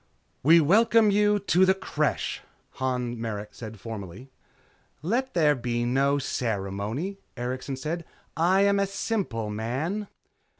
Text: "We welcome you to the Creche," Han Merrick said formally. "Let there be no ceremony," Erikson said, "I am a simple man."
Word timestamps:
"We 0.41 0.59
welcome 0.59 1.11
you 1.11 1.37
to 1.37 1.63
the 1.63 1.75
Creche," 1.75 2.41
Han 2.79 3.21
Merrick 3.21 3.53
said 3.53 3.79
formally. 3.79 4.31
"Let 5.03 5.35
there 5.35 5.53
be 5.53 5.85
no 5.85 6.17
ceremony," 6.17 7.19
Erikson 7.37 7.75
said, 7.75 8.03
"I 8.35 8.61
am 8.61 8.79
a 8.79 8.87
simple 8.87 9.51
man." 9.51 10.07